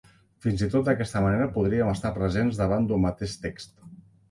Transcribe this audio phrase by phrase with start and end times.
[0.45, 3.89] Fins i tot d'aquesta manera podríem estar presents davant d'un mateix text.